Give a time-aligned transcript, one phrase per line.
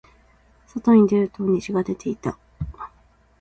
[0.65, 2.35] 外に出ると虹が出ていた。